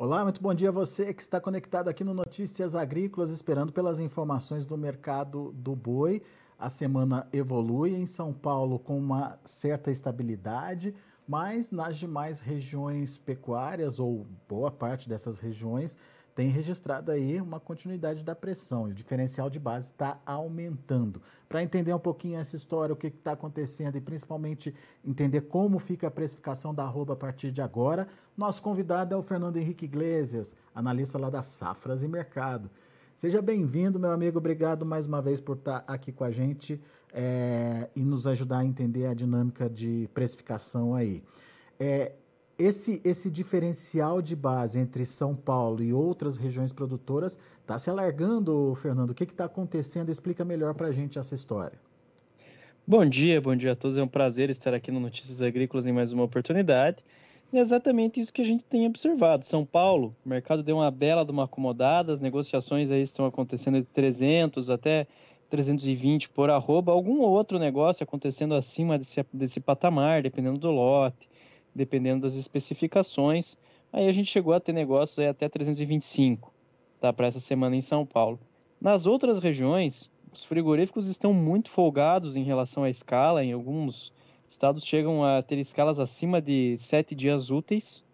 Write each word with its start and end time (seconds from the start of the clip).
Olá, 0.00 0.22
muito 0.22 0.40
bom 0.40 0.54
dia 0.54 0.68
a 0.68 0.72
você 0.72 1.12
que 1.12 1.20
está 1.20 1.40
conectado 1.40 1.88
aqui 1.88 2.04
no 2.04 2.14
Notícias 2.14 2.76
Agrícolas, 2.76 3.32
esperando 3.32 3.72
pelas 3.72 3.98
informações 3.98 4.64
do 4.64 4.78
mercado 4.78 5.50
do 5.56 5.74
boi. 5.74 6.22
A 6.56 6.70
semana 6.70 7.26
evolui 7.32 7.96
em 7.96 8.06
São 8.06 8.32
Paulo 8.32 8.78
com 8.78 8.96
uma 8.96 9.40
certa 9.44 9.90
estabilidade, 9.90 10.94
mas 11.26 11.72
nas 11.72 11.96
demais 11.96 12.38
regiões 12.38 13.18
pecuárias, 13.18 13.98
ou 13.98 14.24
boa 14.48 14.70
parte 14.70 15.08
dessas 15.08 15.40
regiões, 15.40 15.98
tem 16.38 16.50
registrado 16.50 17.10
aí 17.10 17.40
uma 17.40 17.58
continuidade 17.58 18.22
da 18.22 18.32
pressão 18.32 18.86
e 18.86 18.92
o 18.92 18.94
diferencial 18.94 19.50
de 19.50 19.58
base 19.58 19.86
está 19.86 20.20
aumentando. 20.24 21.20
Para 21.48 21.64
entender 21.64 21.92
um 21.92 21.98
pouquinho 21.98 22.38
essa 22.38 22.54
história, 22.54 22.92
o 22.92 22.96
que 22.96 23.08
está 23.08 23.32
acontecendo 23.32 23.96
e 23.96 24.00
principalmente 24.00 24.72
entender 25.04 25.40
como 25.40 25.80
fica 25.80 26.06
a 26.06 26.10
precificação 26.12 26.72
da 26.72 26.84
arroba 26.84 27.14
a 27.14 27.16
partir 27.16 27.50
de 27.50 27.60
agora, 27.60 28.06
nosso 28.36 28.62
convidado 28.62 29.12
é 29.12 29.18
o 29.18 29.22
Fernando 29.22 29.56
Henrique 29.56 29.86
Iglesias, 29.86 30.54
analista 30.72 31.18
lá 31.18 31.28
da 31.28 31.42
Safras 31.42 32.04
e 32.04 32.08
Mercado. 32.08 32.70
Seja 33.16 33.42
bem-vindo, 33.42 33.98
meu 33.98 34.12
amigo. 34.12 34.38
Obrigado 34.38 34.86
mais 34.86 35.06
uma 35.06 35.20
vez 35.20 35.40
por 35.40 35.56
estar 35.56 35.80
tá 35.80 35.92
aqui 35.92 36.12
com 36.12 36.22
a 36.22 36.30
gente 36.30 36.80
é, 37.12 37.90
e 37.96 38.04
nos 38.04 38.28
ajudar 38.28 38.58
a 38.58 38.64
entender 38.64 39.06
a 39.06 39.12
dinâmica 39.12 39.68
de 39.68 40.08
precificação 40.14 40.94
aí. 40.94 41.20
É, 41.80 42.12
esse, 42.58 43.00
esse 43.04 43.30
diferencial 43.30 44.20
de 44.20 44.34
base 44.34 44.80
entre 44.80 45.06
São 45.06 45.34
Paulo 45.34 45.82
e 45.82 45.92
outras 45.92 46.36
regiões 46.36 46.72
produtoras 46.72 47.38
está 47.60 47.78
se 47.78 47.88
alargando, 47.88 48.74
Fernando. 48.74 49.10
O 49.10 49.14
que 49.14 49.24
está 49.24 49.44
acontecendo? 49.44 50.10
Explica 50.10 50.44
melhor 50.44 50.74
para 50.74 50.88
a 50.88 50.92
gente 50.92 51.18
essa 51.18 51.34
história. 51.34 51.78
Bom 52.84 53.04
dia, 53.06 53.40
bom 53.40 53.54
dia 53.54 53.72
a 53.72 53.76
todos. 53.76 53.96
É 53.96 54.02
um 54.02 54.08
prazer 54.08 54.50
estar 54.50 54.74
aqui 54.74 54.90
no 54.90 54.98
Notícias 54.98 55.40
Agrícolas 55.40 55.86
em 55.86 55.92
mais 55.92 56.12
uma 56.12 56.24
oportunidade. 56.24 57.04
E 57.52 57.58
é 57.58 57.60
exatamente 57.60 58.18
isso 58.20 58.32
que 58.32 58.42
a 58.42 58.44
gente 58.44 58.64
tem 58.64 58.86
observado. 58.86 59.46
São 59.46 59.64
Paulo, 59.64 60.14
o 60.26 60.28
mercado 60.28 60.62
deu 60.62 60.76
uma 60.76 60.90
bela 60.90 61.24
de 61.24 61.30
uma 61.30 61.44
acomodada, 61.44 62.12
as 62.12 62.20
negociações 62.20 62.90
aí 62.90 63.02
estão 63.02 63.24
acontecendo 63.24 63.78
de 63.78 63.86
300 63.86 64.68
até 64.68 65.06
320 65.48 66.28
por 66.30 66.50
arroba, 66.50 66.92
algum 66.92 67.20
outro 67.20 67.58
negócio 67.58 68.02
acontecendo 68.02 68.54
acima 68.54 68.98
desse, 68.98 69.24
desse 69.32 69.60
patamar, 69.60 70.22
dependendo 70.22 70.58
do 70.58 70.70
lote 70.70 71.28
dependendo 71.74 72.22
das 72.22 72.34
especificações. 72.34 73.56
Aí 73.92 74.08
a 74.08 74.12
gente 74.12 74.30
chegou 74.30 74.52
a 74.52 74.60
ter 74.60 74.72
negócios 74.72 75.26
até 75.26 75.48
325, 75.48 76.52
tá, 77.00 77.12
para 77.12 77.26
essa 77.26 77.40
semana 77.40 77.76
em 77.76 77.80
São 77.80 78.04
Paulo. 78.04 78.38
Nas 78.80 79.06
outras 79.06 79.38
regiões, 79.38 80.10
os 80.32 80.44
frigoríficos 80.44 81.08
estão 81.08 81.32
muito 81.32 81.70
folgados 81.70 82.36
em 82.36 82.44
relação 82.44 82.84
à 82.84 82.90
escala, 82.90 83.44
em 83.44 83.52
alguns 83.52 84.12
estados 84.48 84.84
chegam 84.84 85.24
a 85.24 85.42
ter 85.42 85.58
escalas 85.58 85.98
acima 85.98 86.40
de 86.40 86.76
sete 86.78 87.14
dias 87.14 87.50
úteis, 87.50 88.04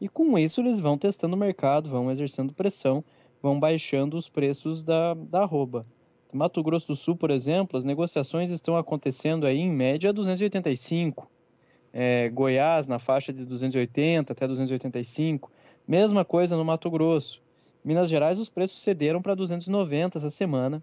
e 0.00 0.08
com 0.08 0.38
isso 0.38 0.60
eles 0.60 0.80
vão 0.80 0.98
testando 0.98 1.34
o 1.34 1.38
mercado, 1.38 1.88
vão 1.88 2.10
exercendo 2.10 2.52
pressão, 2.52 3.04
vão 3.42 3.58
baixando 3.58 4.16
os 4.16 4.28
preços 4.28 4.82
da, 4.82 5.14
da 5.14 5.42
arroba. 5.42 5.86
No 6.32 6.38
Mato 6.38 6.62
Grosso 6.62 6.88
do 6.88 6.96
Sul, 6.96 7.16
por 7.16 7.30
exemplo, 7.30 7.78
as 7.78 7.84
negociações 7.84 8.50
estão 8.50 8.76
acontecendo 8.76 9.46
aí 9.46 9.58
em 9.58 9.70
média 9.70 10.12
285, 10.12 11.28
é, 11.92 12.28
Goiás 12.28 12.86
na 12.86 12.98
faixa 12.98 13.32
de 13.32 13.44
280 13.44 14.32
até 14.32 14.46
285. 14.46 15.50
Mesma 15.86 16.24
coisa 16.24 16.56
no 16.56 16.64
Mato 16.64 16.90
Grosso. 16.90 17.40
Minas 17.84 18.08
Gerais, 18.08 18.38
os 18.38 18.50
preços 18.50 18.80
cederam 18.80 19.22
para 19.22 19.34
290 19.34 20.18
essa 20.18 20.30
semana. 20.30 20.82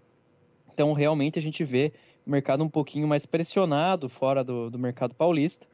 Então, 0.72 0.92
realmente, 0.92 1.38
a 1.38 1.42
gente 1.42 1.64
vê 1.64 1.92
o 2.26 2.30
mercado 2.30 2.64
um 2.64 2.68
pouquinho 2.68 3.06
mais 3.06 3.24
pressionado 3.24 4.08
fora 4.08 4.42
do, 4.42 4.68
do 4.68 4.78
mercado 4.78 5.14
paulista 5.14 5.66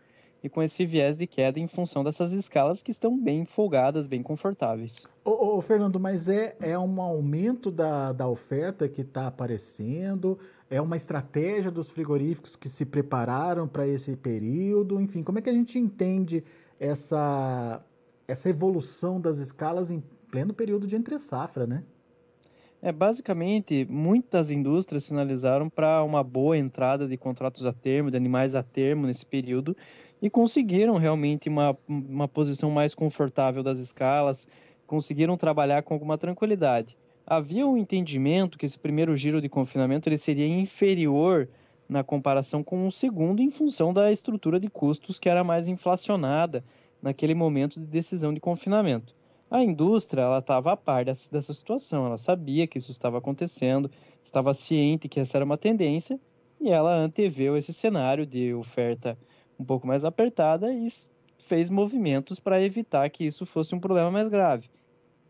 e 0.43 0.49
com 0.49 0.63
esse 0.63 0.85
viés 0.85 1.17
de 1.17 1.27
queda 1.27 1.61
em 1.61 1.67
função 1.67 2.03
dessas 2.03 2.33
escalas 2.33 2.83
que 2.83 2.91
estão 2.91 3.17
bem 3.17 3.45
folgadas, 3.45 4.07
bem 4.07 4.23
confortáveis. 4.23 5.07
Ô, 5.25 5.57
ô 5.57 5.61
Fernando, 5.61 6.01
mas 6.01 6.29
é, 6.29 6.57
é 6.61 6.77
um 6.77 7.01
aumento 7.01 7.71
da, 7.71 8.13
da 8.13 8.27
oferta 8.27 8.89
que 8.89 9.03
está 9.03 9.29
aparecendo? 9.29 10.39
É 10.73 10.81
uma 10.81 10.97
estratégia 10.97 11.71
dos 11.71 11.91
frigoríficos 11.91 12.57
que 12.57 12.67
se 12.67 12.87
prepararam 12.87 13.69
para 13.69 13.87
esse 13.87 14.17
período? 14.17 14.99
Enfim, 14.99 15.23
como 15.23 15.39
é 15.39 15.43
que 15.43 15.51
a 15.51 15.53
gente 15.53 15.79
entende 15.79 16.43
essa, 16.81 17.85
essa 18.27 18.49
evolução 18.49 19.21
das 19.21 19.37
escalas 19.37 19.91
em 19.91 20.03
pleno 20.31 20.55
período 20.55 20.87
de 20.87 20.97
entre-safra, 20.97 21.67
né? 21.67 21.85
É, 22.81 22.91
basicamente, 22.91 23.87
muitas 23.91 24.51
indústrias 24.51 25.05
sinalizaram 25.05 25.69
para 25.69 26.03
uma 26.03 26.25
boa 26.25 26.57
entrada 26.57 27.07
de 27.07 27.19
contratos 27.19 27.67
a 27.67 27.73
termo, 27.75 28.11
de 28.11 28.17
animais 28.17 28.55
a 28.55 28.63
termo 28.63 29.07
nesse 29.07 29.27
período, 29.27 29.77
e 30.23 30.31
conseguiram 30.31 30.97
realmente 30.97 31.51
uma, 31.51 31.77
uma 31.87 32.27
posição 32.27 32.71
mais 32.71 32.95
confortável 32.95 33.63
das 33.63 33.77
escalas, 33.77 34.49
conseguiram 34.87 35.37
trabalhar 35.37 35.83
com 35.83 35.93
alguma 35.93 36.17
tranquilidade. 36.17 36.97
Havia 37.27 37.67
um 37.67 37.77
entendimento 37.77 38.59
que 38.59 38.67
esse 38.67 38.79
primeiro 38.79 39.17
giro 39.17 39.41
de 39.41 39.49
confinamento 39.49 40.09
ele 40.09 40.19
seria 40.19 40.47
inferior 40.47 41.49
na 41.89 42.03
comparação 42.03 42.65
com 42.65 42.87
o 42.87 42.93
segundo, 42.93 43.41
em 43.41 43.51
função 43.51 43.93
da 43.93 44.11
estrutura 44.11 44.59
de 44.59 44.69
custos 44.69 45.19
que 45.19 45.29
era 45.29 45.45
mais 45.45 45.69
inflacionada 45.69 46.65
naquele 47.01 47.35
momento 47.35 47.79
de 47.79 47.87
decisão 47.87 48.33
de 48.35 48.41
confinamento. 48.41 49.15
A 49.51 49.63
indústria 49.63 50.23
ela 50.23 50.39
estava 50.39 50.73
a 50.73 50.77
par 50.77 51.05
dessa, 51.05 51.31
dessa 51.31 51.53
situação, 51.53 52.07
ela 52.07 52.17
sabia 52.17 52.67
que 52.67 52.79
isso 52.79 52.91
estava 52.91 53.19
acontecendo, 53.19 53.91
estava 54.23 54.55
ciente 54.55 55.09
que 55.09 55.21
essa 55.21 55.37
era 55.37 55.45
uma 55.45 55.59
tendência 55.59 56.19
e 56.61 56.71
ela 56.71 56.95
anteveu 56.95 57.57
esse 57.57 57.73
cenário 57.73 58.25
de 58.25 58.55
oferta 58.55 59.19
um 59.59 59.65
pouco 59.65 59.87
mais 59.87 60.05
apertada 60.05 60.73
e 60.73 60.89
fez 61.37 61.69
movimentos 61.69 62.41
para 62.41 62.63
evitar 62.63 63.09
que 63.11 63.27
isso 63.27 63.45
fosse 63.45 63.75
um 63.75 63.81
problema 63.81 64.11
mais 64.11 64.29
grave. 64.29 64.71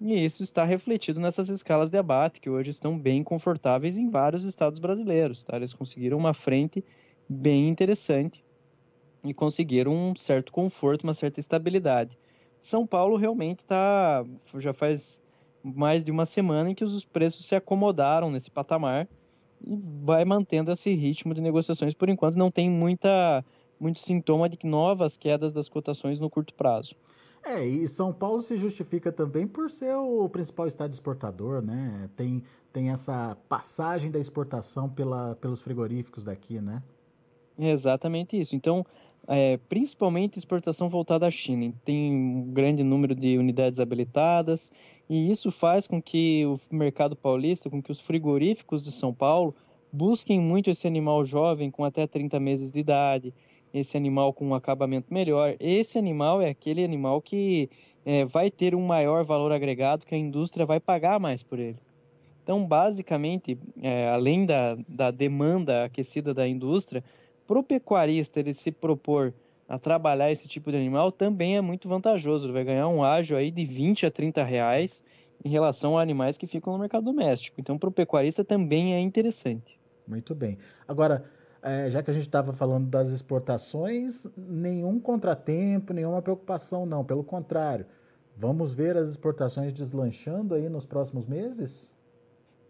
E 0.05 0.25
isso 0.25 0.43
está 0.43 0.65
refletido 0.65 1.21
nessas 1.21 1.49
escalas 1.49 1.89
de 1.89 1.97
abate, 1.97 2.41
que 2.41 2.51
hoje 2.51 2.73
estão 2.73 2.99
bem 2.99 3.23
confortáveis 3.23 3.97
em 3.97 4.11
vários 4.11 4.45
estados 4.45 4.81
brasileiros. 4.81 5.45
Tá? 5.45 5.55
Eles 5.55 5.73
conseguiram 5.73 6.19
uma 6.19 6.35
frente 6.35 6.85
bem 7.29 7.69
interessante 7.69 8.45
e 9.23 9.33
conseguiram 9.33 9.93
um 9.93 10.17
certo 10.17 10.51
conforto, 10.51 11.05
uma 11.05 11.15
certa 11.15 11.39
estabilidade. 11.39 12.19
São 12.59 12.85
Paulo 12.85 13.17
realmente 13.17 13.61
está. 13.61 14.25
Já 14.59 14.73
faz 14.73 15.23
mais 15.63 16.03
de 16.03 16.11
uma 16.11 16.27
semana 16.27 16.71
em 16.71 16.75
que 16.75 16.83
os 16.83 17.05
preços 17.05 17.47
se 17.47 17.55
acomodaram 17.55 18.29
nesse 18.29 18.51
patamar 18.51 19.07
e 19.65 19.79
vai 20.03 20.25
mantendo 20.25 20.73
esse 20.73 20.91
ritmo 20.91 21.33
de 21.33 21.41
negociações. 21.41 21.95
Por 21.95 22.09
enquanto, 22.09 22.35
não 22.35 22.51
tem 22.51 22.69
muita 22.69 23.45
muito 23.79 24.01
sintoma 24.01 24.49
de 24.49 24.59
novas 24.65 25.17
quedas 25.17 25.53
das 25.53 25.69
cotações 25.69 26.19
no 26.19 26.29
curto 26.29 26.55
prazo. 26.55 26.97
É, 27.45 27.65
e 27.65 27.89
São 27.89 28.13
Paulo 28.13 28.41
se 28.41 28.57
justifica 28.57 29.11
também 29.11 29.47
por 29.47 29.69
ser 29.71 29.95
o 29.97 30.29
principal 30.29 30.67
estado 30.67 30.93
exportador, 30.93 31.61
né? 31.61 32.09
Tem, 32.17 32.43
tem 32.73 32.91
essa 32.91 33.37
passagem 33.49 34.11
da 34.11 34.19
exportação 34.19 34.89
pela, 34.89 35.35
pelos 35.37 35.61
frigoríficos 35.61 36.25
daqui, 36.25 36.61
né? 36.61 36.83
É 37.59 37.71
exatamente 37.71 38.41
isso. 38.41 38.55
Então, 38.55 38.87
é, 39.27 39.57
principalmente 39.69 40.39
exportação 40.39 40.89
voltada 40.89 41.27
à 41.27 41.31
China. 41.31 41.73
Tem 41.85 42.13
um 42.13 42.53
grande 42.53 42.83
número 42.83 43.15
de 43.15 43.37
unidades 43.37 43.81
habilitadas 43.81 44.73
e 45.09 45.31
isso 45.31 45.51
faz 45.51 45.87
com 45.87 46.01
que 46.01 46.45
o 46.47 46.59
mercado 46.75 47.17
paulista, 47.17 47.69
com 47.69 47.83
que 47.83 47.93
os 47.93 48.01
frigoríficos 48.01 48.83
de 48.85 48.93
São 48.93 49.13
Paulo 49.13 49.55
busquem 49.93 50.41
muito 50.41 50.71
esse 50.71 50.87
animal 50.87 51.25
jovem 51.25 51.71
com 51.71 51.85
até 51.85 52.07
30 52.07 52.41
meses 52.41 52.73
de 52.73 52.79
idade, 52.79 53.35
esse 53.73 53.97
animal 53.97 54.33
com 54.33 54.49
um 54.49 54.55
acabamento 54.55 55.13
melhor. 55.13 55.57
Esse 55.59 55.99
animal 55.99 56.43
é 56.43 56.49
aquele 56.49 56.85
animal 56.85 57.21
que 57.21 57.71
é, 58.05 58.25
vai 58.25 58.51
ter 58.51 58.75
um 58.75 58.85
maior 58.87 59.25
valor 59.25 59.53
agregado, 59.53 60.05
que 60.05 60.15
a 60.15 60.19
indústria 60.19 60.67
vai 60.67 60.81
pagar 60.81 61.19
mais 61.19 61.43
por 61.43 61.59
ele. 61.59 61.79
Então, 62.43 62.65
basicamente, 62.67 63.57
é, 63.81 64.09
além 64.09 64.45
da, 64.45 64.77
da 64.89 65.11
demanda 65.11 65.85
aquecida 65.85 66.35
da 66.35 66.47
indústria, 66.47 67.03
para 67.47 67.59
o 67.59 67.63
pecuarista 67.63 68.41
ele 68.41 68.53
se 68.53 68.73
propor 68.73 69.33
a 69.69 69.79
trabalhar 69.79 70.31
esse 70.31 70.49
tipo 70.49 70.71
de 70.71 70.77
animal 70.77 71.13
também 71.13 71.57
é 71.57 71.61
muito 71.61 71.89
vantajoso. 71.89 72.47
Ele 72.47 72.53
vai 72.53 72.65
ganhar 72.65 72.89
um 72.89 73.03
ágio 73.03 73.37
aí 73.37 73.51
de 73.51 73.65
20 73.65 74.07
a 74.07 74.11
30 74.11 74.43
reais 74.43 75.03
em 75.45 75.49
relação 75.49 75.97
a 75.97 76.03
animais 76.03 76.37
que 76.37 76.47
ficam 76.47 76.73
no 76.73 76.79
mercado 76.79 77.05
doméstico. 77.05 77.61
Então, 77.61 77.79
para 77.79 77.89
o 77.89 77.93
pecuarista 77.93 78.45
também 78.45 78.95
é 78.95 79.01
interessante. 79.01 79.79
Muito 80.07 80.35
bem. 80.35 80.59
Agora, 80.87 81.25
é, 81.63 81.89
já 81.89 82.03
que 82.03 82.11
a 82.11 82.15
gente 82.15 82.27
estava 82.27 82.53
falando 82.53 82.89
das 82.89 83.11
exportações, 83.11 84.27
nenhum 84.37 84.99
contratempo, 84.99 85.93
nenhuma 85.93 86.21
preocupação, 86.21 86.85
não. 86.85 87.05
Pelo 87.05 87.23
contrário, 87.23 87.87
vamos 88.37 88.75
ver 88.75 88.97
as 88.97 89.11
exportações 89.11 89.73
deslanchando 89.73 90.55
aí 90.55 90.69
nos 90.69 90.85
próximos 90.85 91.27
meses? 91.27 91.95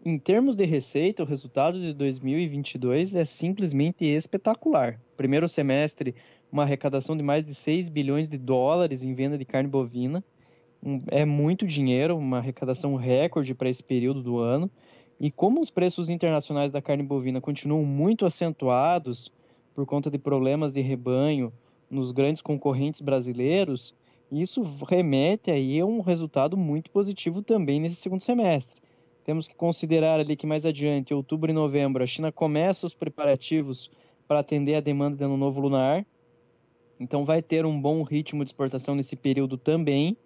Em 0.05 0.19
termos 0.19 0.55
de 0.55 0.65
receita, 0.65 1.23
o 1.23 1.25
resultado 1.25 1.79
de 1.79 1.93
2022 1.93 3.15
é 3.15 3.25
simplesmente 3.25 4.05
espetacular. 4.05 4.99
Primeiro 5.15 5.47
semestre, 5.47 6.13
uma 6.51 6.63
arrecadação 6.63 7.17
de 7.17 7.23
mais 7.23 7.43
de 7.43 7.55
6 7.55 7.89
bilhões 7.89 8.29
de 8.29 8.37
dólares 8.37 9.01
em 9.01 9.15
venda 9.15 9.37
de 9.37 9.45
carne 9.45 9.69
bovina. 9.69 10.23
É 11.07 11.23
muito 11.23 11.65
dinheiro, 11.65 12.17
uma 12.17 12.39
arrecadação 12.39 12.95
recorde 12.95 13.55
para 13.55 13.69
esse 13.69 13.81
período 13.81 14.21
do 14.21 14.37
ano. 14.37 14.69
E 15.19 15.31
como 15.31 15.61
os 15.61 15.69
preços 15.69 16.09
internacionais 16.09 16.71
da 16.71 16.81
carne 16.81 17.03
bovina 17.03 17.39
continuam 17.39 17.83
muito 17.83 18.25
acentuados 18.25 19.31
por 19.73 19.85
conta 19.85 20.09
de 20.09 20.17
problemas 20.17 20.73
de 20.73 20.81
rebanho 20.81 21.51
nos 21.89 22.11
grandes 22.11 22.41
concorrentes 22.41 23.01
brasileiros, 23.01 23.95
isso 24.31 24.63
remete 24.87 25.51
aí 25.51 25.79
a 25.79 25.85
um 25.85 26.01
resultado 26.01 26.57
muito 26.57 26.89
positivo 26.89 27.41
também 27.41 27.79
nesse 27.79 27.95
segundo 27.95 28.21
semestre. 28.21 28.81
Temos 29.23 29.47
que 29.47 29.55
considerar 29.55 30.19
ali 30.19 30.35
que 30.35 30.47
mais 30.47 30.65
adiante, 30.65 31.13
outubro 31.13 31.49
e 31.49 31.53
novembro, 31.53 32.03
a 32.03 32.07
China 32.07 32.31
começa 32.31 32.85
os 32.85 32.93
preparativos 32.93 33.89
para 34.27 34.39
atender 34.39 34.75
a 34.75 34.81
demanda 34.81 35.15
de 35.15 35.23
ano 35.23 35.37
novo 35.37 35.61
lunar. 35.61 36.05
Então 36.99 37.23
vai 37.23 37.41
ter 37.41 37.65
um 37.65 37.79
bom 37.79 38.03
ritmo 38.03 38.43
de 38.43 38.49
exportação 38.49 38.95
nesse 38.95 39.15
período 39.15 39.57
também, 39.57 40.17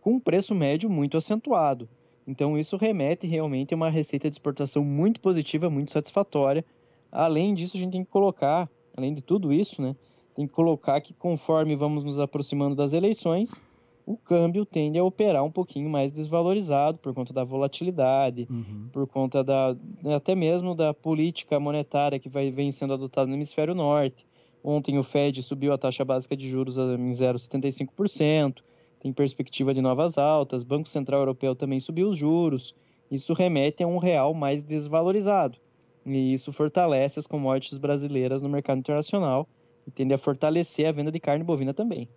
com 0.00 0.14
um 0.14 0.20
preço 0.20 0.54
médio 0.54 0.88
muito 0.88 1.16
acentuado. 1.16 1.88
Então 2.26 2.58
isso 2.58 2.76
remete 2.76 3.26
realmente 3.26 3.74
a 3.74 3.76
uma 3.76 3.90
receita 3.90 4.28
de 4.28 4.34
exportação 4.34 4.84
muito 4.84 5.20
positiva, 5.20 5.68
muito 5.68 5.92
satisfatória. 5.92 6.64
Além 7.12 7.54
disso, 7.54 7.76
a 7.76 7.80
gente 7.80 7.92
tem 7.92 8.04
que 8.04 8.10
colocar, 8.10 8.68
além 8.96 9.14
de 9.14 9.22
tudo 9.22 9.52
isso, 9.52 9.80
né, 9.80 9.94
tem 10.34 10.46
que 10.46 10.52
colocar 10.52 11.00
que 11.00 11.14
conforme 11.14 11.76
vamos 11.76 12.02
nos 12.02 12.18
aproximando 12.18 12.74
das 12.74 12.92
eleições, 12.92 13.62
o 14.06 14.16
câmbio 14.16 14.66
tende 14.66 14.98
a 14.98 15.04
operar 15.04 15.44
um 15.44 15.50
pouquinho 15.50 15.88
mais 15.88 16.12
desvalorizado 16.12 16.98
por 16.98 17.14
conta 17.14 17.32
da 17.32 17.44
volatilidade, 17.44 18.46
uhum. 18.50 18.88
por 18.92 19.06
conta 19.06 19.42
da 19.42 19.76
até 20.14 20.34
mesmo 20.34 20.74
da 20.74 20.92
política 20.92 21.58
monetária 21.58 22.18
que 22.18 22.28
vai, 22.28 22.50
vem 22.50 22.70
sendo 22.70 22.94
adotada 22.94 23.26
no 23.26 23.34
hemisfério 23.34 23.74
norte. 23.74 24.26
Ontem 24.62 24.98
o 24.98 25.02
Fed 25.02 25.42
subiu 25.42 25.72
a 25.72 25.78
taxa 25.78 26.04
básica 26.04 26.36
de 26.36 26.48
juros 26.48 26.78
em 26.78 27.10
0,75%, 27.10 28.62
tem 29.04 29.12
perspectiva 29.12 29.74
de 29.74 29.82
novas 29.82 30.16
altas, 30.16 30.62
Banco 30.62 30.88
Central 30.88 31.20
Europeu 31.20 31.54
também 31.54 31.78
subiu 31.78 32.08
os 32.08 32.16
juros. 32.16 32.74
Isso 33.10 33.34
remete 33.34 33.82
a 33.82 33.86
um 33.86 33.98
real 33.98 34.32
mais 34.32 34.62
desvalorizado. 34.62 35.58
E 36.06 36.32
isso 36.32 36.50
fortalece 36.50 37.18
as 37.18 37.26
commodities 37.26 37.76
brasileiras 37.76 38.40
no 38.40 38.48
mercado 38.48 38.78
internacional 38.78 39.46
e 39.86 39.90
tende 39.90 40.14
a 40.14 40.18
fortalecer 40.18 40.88
a 40.88 40.92
venda 40.92 41.12
de 41.12 41.20
carne 41.20 41.44
bovina 41.44 41.74
também. 41.74 42.08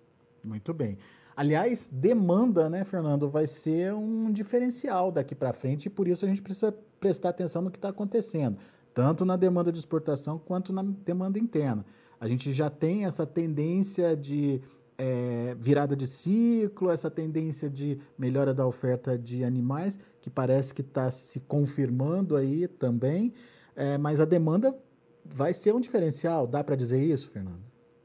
Muito 0.41 0.73
bem. 0.73 0.97
Aliás, 1.35 1.89
demanda, 1.91 2.69
né, 2.69 2.85
Fernando, 2.85 3.29
vai 3.29 3.47
ser 3.47 3.93
um 3.93 4.31
diferencial 4.31 5.11
daqui 5.11 5.35
para 5.35 5.51
frente 5.51 5.87
e 5.87 5.89
por 5.89 6.07
isso 6.07 6.23
a 6.23 6.29
gente 6.29 6.41
precisa 6.41 6.73
prestar 7.01 7.29
atenção 7.29 7.61
no 7.61 7.69
que 7.69 7.77
está 7.77 7.89
acontecendo, 7.89 8.57
tanto 8.93 9.25
na 9.25 9.35
demanda 9.35 9.73
de 9.73 9.77
exportação 9.77 10.39
quanto 10.39 10.71
na 10.71 10.83
demanda 10.83 11.37
interna. 11.37 11.85
A 12.17 12.29
gente 12.29 12.53
já 12.53 12.69
tem 12.69 13.03
essa 13.03 13.25
tendência 13.25 14.15
de 14.15 14.61
é, 14.97 15.55
virada 15.59 15.95
de 15.95 16.07
ciclo, 16.07 16.89
essa 16.89 17.09
tendência 17.09 17.69
de 17.69 17.99
melhora 18.17 18.53
da 18.53 18.65
oferta 18.65 19.17
de 19.17 19.43
animais, 19.43 19.99
que 20.21 20.29
parece 20.29 20.73
que 20.73 20.81
está 20.81 21.11
se 21.11 21.39
confirmando 21.41 22.35
aí 22.35 22.67
também, 22.67 23.33
é, 23.75 23.97
mas 23.97 24.19
a 24.19 24.25
demanda 24.25 24.75
vai 25.23 25.53
ser 25.53 25.75
um 25.75 25.79
diferencial, 25.79 26.47
dá 26.47 26.63
para 26.63 26.75
dizer 26.75 27.01
isso, 27.01 27.29
Fernando? 27.29 27.61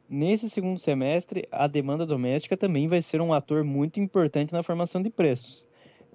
Nesse 0.08 0.50
segundo 0.50 0.78
semestre, 0.78 1.48
a 1.50 1.66
demanda 1.66 2.04
doméstica 2.04 2.56
também 2.56 2.86
vai 2.86 3.00
ser 3.00 3.20
um 3.22 3.32
ator 3.32 3.64
muito 3.64 3.98
importante 3.98 4.52
na 4.52 4.62
formação 4.62 5.00
de 5.00 5.08
preços. 5.08 5.66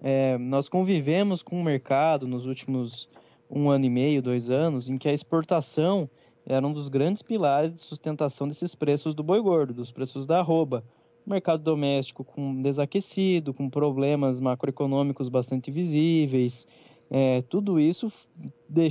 É, 0.02 0.38
nós 0.38 0.70
convivemos 0.70 1.42
com 1.42 1.60
o 1.60 1.64
mercado 1.64 2.28
nos 2.28 2.46
últimos 2.46 3.10
um 3.50 3.70
ano 3.70 3.86
e 3.86 3.90
meio, 3.90 4.22
dois 4.22 4.52
anos, 4.52 4.90
em 4.90 4.98
que 4.98 5.10
a 5.10 5.14
exportação 5.14 6.08
era 6.48 6.66
um 6.66 6.74
dos 6.74 6.88
grandes 6.88 7.22
pilares 7.22 7.74
de 7.74 7.80
sustentação 7.80 8.48
desses 8.48 8.74
preços 8.74 9.14
do 9.14 9.22
boi 9.22 9.42
gordo, 9.42 9.74
dos 9.74 9.92
preços 9.92 10.26
da 10.26 10.40
arroba. 10.40 10.84
Mercado 11.26 11.62
doméstico 11.62 12.24
com 12.24 12.62
desaquecido, 12.62 13.54
com 13.54 13.70
problemas 13.70 14.40
macroeconômicos 14.40 15.28
bastante 15.28 15.70
visíveis, 15.70 16.66
é, 17.12 17.42
tudo 17.42 17.80
isso 17.80 18.10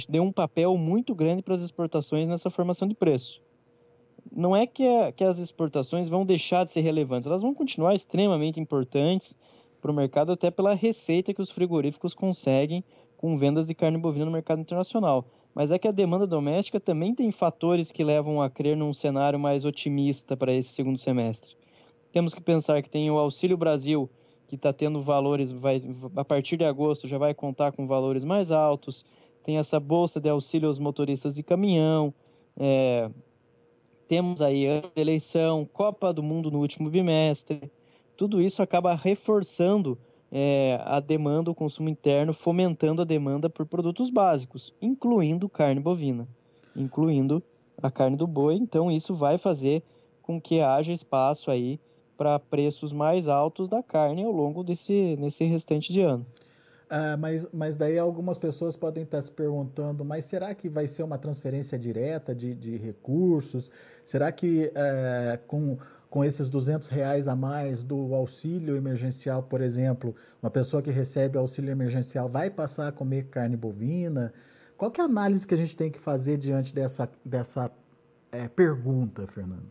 deu 0.08 0.23
um 0.23 0.32
papel 0.32 0.76
muito 0.76 1.14
grande 1.14 1.43
para 1.43 1.55
as 1.55 1.62
exportações 1.62 2.29
nessa 2.29 2.50
formação 2.50 2.87
de 2.87 2.94
preço 2.94 3.41
não 4.32 4.56
é 4.56 4.67
que, 4.67 4.87
a, 4.87 5.12
que 5.12 5.25
as 5.25 5.38
exportações 5.38 6.08
vão 6.08 6.25
deixar 6.25 6.64
de 6.64 6.70
ser 6.70 6.81
relevantes, 6.81 7.26
elas 7.26 7.43
vão 7.43 7.55
continuar 7.55 7.94
extremamente 7.94 8.61
importantes 8.61 9.37
para 9.81 9.91
o 9.91 9.94
mercado, 9.94 10.32
até 10.32 10.50
pela 10.50 10.75
receita 10.75 11.32
que 11.32 11.41
os 11.41 11.50
frigoríficos 11.50 12.14
conseguem 12.14 12.85
com 13.17 13.37
vendas 13.37 13.67
de 13.67 13.75
carne 13.75 13.99
bovina 13.99 14.26
no 14.26 14.31
mercado 14.31 14.61
internacional. 14.61 15.25
Mas 15.56 15.70
é 15.70 15.79
que 15.79 15.88
a 15.88 15.91
demanda 15.91 16.26
doméstica 16.26 16.79
também 16.79 17.14
tem 17.14 17.32
fatores 17.32 17.91
que 17.91 18.05
levam 18.05 18.43
a 18.43 18.50
crer 18.50 18.76
num 18.76 18.93
cenário 18.93 19.41
mais 19.41 19.64
otimista 19.64 20.37
para 20.37 20.53
esse 20.53 20.69
segundo 20.69 20.99
semestre. 20.99 21.56
Temos 22.12 22.35
que 22.35 22.43
pensar 22.43 22.82
que 22.82 22.91
tem 22.91 23.11
o 23.11 23.17
Auxílio 23.17 23.56
Brasil, 23.56 24.06
que 24.49 24.55
está 24.55 24.70
tendo 24.70 25.00
valores, 25.00 25.50
vai, 25.50 25.82
a 26.14 26.23
partir 26.23 26.58
de 26.58 26.67
agosto 26.67 27.08
já 27.08 27.17
vai 27.17 27.32
contar 27.32 27.73
com 27.73 27.87
valores 27.87 28.23
mais 28.23 28.53
altos, 28.53 29.06
tem 29.43 29.56
essa 29.56 29.81
bolsa 29.81 30.20
de 30.20 30.29
auxílio 30.29 30.69
aos 30.69 30.79
motoristas 30.79 31.37
de 31.37 31.43
caminhão, 31.43 32.12
é, 32.55 33.08
temos 34.06 34.43
aí 34.43 34.69
a 34.69 34.82
eleição, 34.94 35.67
Copa 35.73 36.12
do 36.12 36.23
Mundo 36.23 36.50
no 36.50 36.61
último 36.61 36.91
bimestre. 36.91 37.73
Tudo 38.14 38.43
isso 38.43 38.62
acaba 38.62 38.94
reforçando 38.94 39.97
é, 40.31 40.81
a 40.84 41.00
demanda, 41.00 41.50
o 41.50 41.55
consumo 41.55 41.88
interno, 41.88 42.32
fomentando 42.32 43.02
a 43.02 43.05
demanda 43.05 43.49
por 43.49 43.67
produtos 43.67 44.11
básicos, 44.11 44.75
incluindo 44.81 45.49
carne 45.49 45.81
bovina, 45.81 46.26
incluindo 46.75 47.43
a 47.82 47.90
carne 47.90 48.17
do 48.17 48.26
boi. 48.26 48.55
Então, 48.55 48.90
isso 48.90 49.14
vai 49.14 49.38
fazer 49.38 49.82
com 50.23 50.40
que 50.40 50.61
haja 50.61 50.93
espaço 50.93 51.50
aí 51.50 51.78
para 52.17 52.38
preços 52.38 52.93
mais 52.93 53.28
altos 53.28 53.69
da 53.69 53.82
carne 53.82 54.25
ao 54.25 54.32
longo 54.32 54.64
desse 54.64 55.17
nesse 55.17 55.44
restante 55.44 55.93
de 55.93 56.00
ano. 56.00 56.26
Ah, 56.88 57.17
mas, 57.17 57.49
mas 57.52 57.76
daí 57.76 57.99
algumas 57.99 58.38
pessoas 58.38 58.76
podem 58.76 59.02
estar 59.02 59.20
se 59.20 59.31
perguntando, 59.31 60.05
mas 60.05 60.25
será 60.25 60.55
que 60.55 60.69
vai 60.69 60.87
ser 60.87 61.02
uma 61.02 61.19
transferência 61.19 61.76
direta 61.76 62.32
de, 62.32 62.55
de 62.55 62.77
recursos? 62.77 63.70
Será 64.05 64.31
que 64.31 64.70
é, 64.72 65.39
com, 65.48 65.77
com 66.17 66.25
esses 66.25 66.49
200 66.49 66.89
reais 66.89 67.29
a 67.29 67.37
mais 67.37 67.82
do 67.82 68.15
auxílio 68.15 68.75
emergencial, 68.75 69.43
por 69.43 69.61
exemplo, 69.61 70.17
uma 70.43 70.51
pessoa 70.51 70.82
que 70.82 70.91
recebe 70.91 71.37
auxílio 71.37 71.70
emergencial 71.70 72.27
vai 72.27 72.49
passar 72.49 72.89
a 72.89 72.93
comer 72.93 73.25
carne 73.25 73.55
bovina? 73.55 74.32
Qual 74.79 74.91
é 74.96 75.03
a 75.03 75.05
análise 75.05 75.46
que 75.46 75.53
a 75.53 75.56
gente 75.58 75.77
tem 75.77 75.91
que 75.91 75.99
fazer 75.99 76.39
diante 76.39 76.75
dessa, 76.75 77.06
dessa 77.23 77.70
é, 78.32 78.49
pergunta, 78.49 79.27
Fernando? 79.27 79.69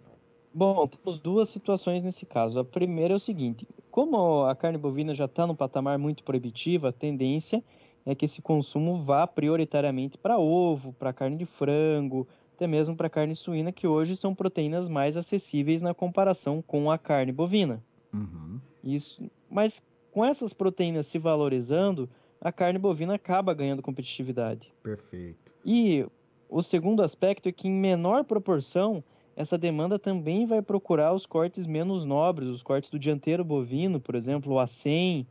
Bom, 0.53 0.85
temos 0.85 1.19
duas 1.19 1.49
situações 1.49 2.03
nesse 2.03 2.27
caso. 2.27 2.59
A 2.59 2.63
primeira 2.63 3.15
é 3.15 3.17
o 3.17 3.19
seguinte: 3.19 3.67
como 3.89 4.43
a 4.43 4.55
carne 4.55 4.77
bovina 4.77 5.15
já 5.15 5.25
está 5.25 5.47
num 5.47 5.55
patamar 5.55 5.97
muito 5.97 6.23
proibitivo, 6.23 6.85
a 6.85 6.91
tendência 6.91 7.63
é 8.05 8.13
que 8.13 8.25
esse 8.25 8.43
consumo 8.43 9.01
vá 9.01 9.25
prioritariamente 9.25 10.15
para 10.15 10.37
ovo, 10.37 10.93
para 10.93 11.11
carne 11.11 11.37
de 11.37 11.45
frango, 11.47 12.27
até 12.55 12.65
mesmo 12.65 12.95
para 12.95 13.09
carne 13.09 13.35
suína, 13.35 13.71
que 13.71 13.85
hoje 13.85 14.15
são 14.15 14.33
proteínas 14.33 14.87
mais 14.87 15.17
acessíveis 15.17 15.81
na 15.81 15.93
comparação 15.93 16.61
com 16.61 16.89
a 16.89 16.97
carne 16.97 17.33
bovina. 17.33 17.83
Uhum. 18.13 18.59
Isso, 18.81 19.29
mas 19.49 19.83
com 20.11 20.23
essas 20.23 20.53
proteínas 20.53 21.05
se 21.07 21.19
valorizando, 21.19 22.09
a 22.39 22.51
carne 22.51 22.79
bovina 22.79 23.15
acaba 23.15 23.53
ganhando 23.53 23.81
competitividade. 23.81 24.73
Perfeito. 24.81 25.53
E 25.65 26.05
o 26.49 26.61
segundo 26.61 27.03
aspecto 27.03 27.49
é 27.49 27.51
que, 27.51 27.67
em 27.67 27.73
menor 27.73 28.23
proporção, 28.23 29.03
essa 29.35 29.57
demanda 29.57 29.99
também 29.99 30.45
vai 30.45 30.61
procurar 30.61 31.13
os 31.13 31.25
cortes 31.25 31.67
menos 31.67 32.05
nobres, 32.05 32.47
os 32.47 32.63
cortes 32.63 32.89
do 32.89 32.97
dianteiro 32.97 33.43
bovino, 33.43 33.99
por 33.99 34.15
exemplo, 34.15 34.53
o 34.53 34.55
A100, 34.55 35.25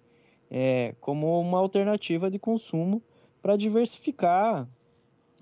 é, 0.51 0.95
como 1.01 1.41
uma 1.41 1.59
alternativa 1.59 2.31
de 2.31 2.39
consumo 2.39 3.03
para 3.41 3.57
diversificar 3.57 4.69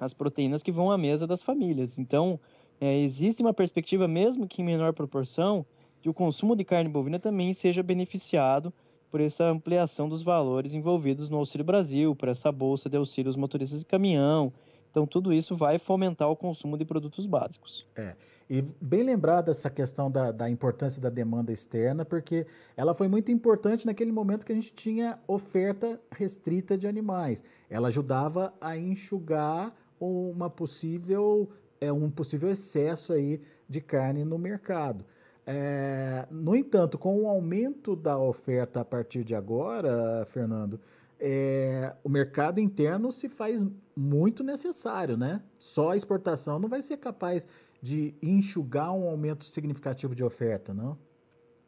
as 0.03 0.13
proteínas 0.13 0.63
que 0.65 0.73
vão 0.73 0.91
à 0.91 0.99
mesa 0.99 1.27
das 1.29 1.43
famílias. 1.43 1.97
Então, 1.97 2.39
é, 2.81 2.99
existe 2.99 3.41
uma 3.41 3.55
perspectiva, 3.55 4.09
mesmo 4.09 4.49
que 4.49 4.61
em 4.61 4.65
menor 4.65 4.93
proporção, 4.93 5.65
que 6.01 6.09
o 6.09 6.15
consumo 6.15 6.57
de 6.57 6.65
carne 6.65 6.91
bovina 6.91 7.21
também 7.21 7.53
seja 7.53 7.85
beneficiado 7.85 8.73
por 9.09 9.21
essa 9.21 9.45
ampliação 9.45 10.09
dos 10.09 10.21
valores 10.21 10.75
envolvidos 10.75 11.31
no 11.31 11.37
Auxílio 11.37 11.65
Brasil, 11.65 12.17
por 12.17 12.29
essa 12.29 12.51
bolsa 12.51 12.91
de 12.91 12.97
auxílios 12.97 13.37
motoristas 13.37 13.81
de 13.81 13.87
caminhão, 13.87 14.53
Então, 14.91 15.07
tudo 15.07 15.33
isso 15.33 15.55
vai 15.57 15.79
fomentar 15.79 16.29
o 16.29 16.37
consumo 16.37 16.77
de 16.77 16.85
produtos 16.85 17.25
básicos. 17.25 17.87
É. 17.97 18.15
E 18.51 18.63
bem 18.81 19.03
lembrada 19.03 19.51
essa 19.51 19.71
questão 19.71 20.11
da, 20.11 20.31
da, 20.31 20.51
importância 20.51 21.01
da 21.01 21.09
demanda 21.09 21.51
externa, 21.53 22.05
porque 22.05 22.47
ela 22.77 22.93
foi 22.93 23.09
muito 23.09 23.31
importante 23.31 23.87
naquele 23.87 24.13
momento 24.13 24.45
que 24.45 24.53
a 24.53 24.55
gente 24.55 24.75
tinha 24.75 25.19
oferta 25.27 25.99
restrita 26.11 26.77
de 26.77 26.87
animais. 26.87 27.43
Ela 27.71 27.89
ajudava 27.89 28.53
a 28.61 28.77
enxugar 28.77 29.75
uma 30.03 30.51
possível, 30.51 31.49
é, 31.81 31.93
um 31.93 32.11
possível 32.11 32.51
excesso 32.51 33.13
aí 33.13 33.41
de 33.69 33.81
carne 33.81 34.25
no 34.25 34.39
mercado. 34.39 35.05
É, 35.47 36.27
no 36.31 36.55
entanto, 36.55 36.99
com 36.99 37.23
o 37.23 37.29
aumento 37.29 37.97
da 37.97 38.19
oferta 38.19 38.81
a 38.81 38.85
partir 38.85 39.25
de 39.25 39.35
agora, 39.35 40.25
Fernando, 40.27 40.81
é, 41.19 41.95
o 42.03 42.09
mercado 42.09 42.61
interno 42.61 43.11
se 43.13 43.29
faz 43.29 43.65
muito 43.97 44.43
necessário, 44.43 45.17
né? 45.17 45.43
Só 45.59 45.91
a 45.91 45.97
exportação 45.97 46.59
não 46.59 46.69
vai 46.69 46.83
ser 46.83 46.97
capaz 46.97 47.47
de 47.81 48.15
enxugar 48.23 48.93
um 48.93 49.09
aumento 49.09 49.45
significativo 49.45 50.15
de 50.15 50.23
oferta, 50.23 50.73
não? 50.73 50.97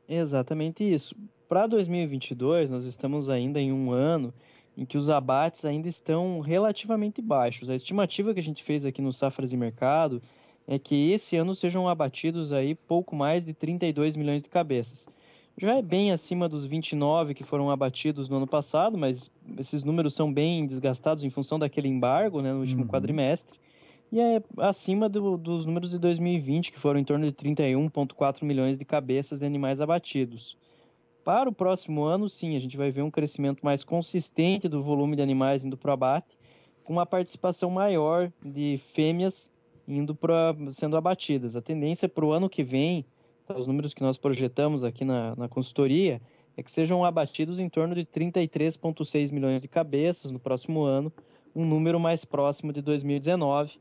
Exatamente 0.08 0.84
isso. 0.84 1.16
Para 1.48 1.66
2022, 1.66 2.70
nós 2.70 2.84
estamos 2.84 3.28
ainda 3.28 3.60
em 3.60 3.72
um 3.72 3.90
ano 3.90 4.32
em 4.76 4.84
que 4.84 4.98
os 4.98 5.08
abates 5.10 5.64
ainda 5.64 5.88
estão 5.88 6.40
relativamente 6.40 7.22
baixos. 7.22 7.70
A 7.70 7.74
estimativa 7.74 8.34
que 8.34 8.40
a 8.40 8.42
gente 8.42 8.62
fez 8.62 8.84
aqui 8.84 9.00
no 9.00 9.12
Safras 9.12 9.52
e 9.52 9.56
Mercado 9.56 10.20
é 10.66 10.78
que 10.78 11.12
esse 11.12 11.36
ano 11.36 11.54
sejam 11.54 11.88
abatidos 11.88 12.52
aí 12.52 12.74
pouco 12.74 13.14
mais 13.14 13.44
de 13.44 13.52
32 13.52 14.16
milhões 14.16 14.42
de 14.42 14.48
cabeças. 14.48 15.06
Já 15.56 15.76
é 15.76 15.82
bem 15.82 16.10
acima 16.10 16.48
dos 16.48 16.66
29 16.66 17.32
que 17.32 17.44
foram 17.44 17.70
abatidos 17.70 18.28
no 18.28 18.38
ano 18.38 18.46
passado, 18.46 18.98
mas 18.98 19.30
esses 19.56 19.84
números 19.84 20.14
são 20.14 20.32
bem 20.32 20.66
desgastados 20.66 21.22
em 21.22 21.30
função 21.30 21.58
daquele 21.58 21.88
embargo 21.88 22.42
né, 22.42 22.52
no 22.52 22.60
último 22.60 22.82
uhum. 22.82 22.88
quadrimestre. 22.88 23.58
E 24.10 24.20
é 24.20 24.42
acima 24.58 25.08
do, 25.08 25.36
dos 25.36 25.64
números 25.64 25.90
de 25.90 25.98
2020, 25.98 26.72
que 26.72 26.78
foram 26.78 26.98
em 26.98 27.04
torno 27.04 27.26
de 27.26 27.32
31,4 27.32 28.44
milhões 28.44 28.78
de 28.78 28.84
cabeças 28.84 29.38
de 29.38 29.46
animais 29.46 29.80
abatidos. 29.80 30.56
Para 31.24 31.48
o 31.48 31.52
próximo 31.52 32.04
ano, 32.04 32.28
sim, 32.28 32.54
a 32.54 32.60
gente 32.60 32.76
vai 32.76 32.90
ver 32.90 33.00
um 33.00 33.10
crescimento 33.10 33.64
mais 33.64 33.82
consistente 33.82 34.68
do 34.68 34.82
volume 34.82 35.16
de 35.16 35.22
animais 35.22 35.64
indo 35.64 35.74
para 35.74 35.88
o 35.88 35.94
abate, 35.94 36.36
com 36.84 36.92
uma 36.92 37.06
participação 37.06 37.70
maior 37.70 38.30
de 38.44 38.78
fêmeas 38.92 39.50
indo 39.88 40.16
sendo 40.70 40.98
abatidas. 40.98 41.56
A 41.56 41.62
tendência 41.62 42.10
para 42.10 42.26
o 42.26 42.32
ano 42.32 42.46
que 42.46 42.62
vem, 42.62 43.06
tá, 43.46 43.56
os 43.56 43.66
números 43.66 43.94
que 43.94 44.02
nós 44.02 44.18
projetamos 44.18 44.84
aqui 44.84 45.02
na, 45.02 45.34
na 45.34 45.48
consultoria, 45.48 46.20
é 46.58 46.62
que 46.62 46.70
sejam 46.70 47.02
abatidos 47.02 47.58
em 47.58 47.70
torno 47.70 47.94
de 47.94 48.04
33,6 48.04 49.32
milhões 49.32 49.62
de 49.62 49.68
cabeças 49.68 50.30
no 50.30 50.38
próximo 50.38 50.82
ano, 50.84 51.10
um 51.56 51.64
número 51.64 51.98
mais 51.98 52.26
próximo 52.26 52.70
de 52.70 52.82
2019, 52.82 53.80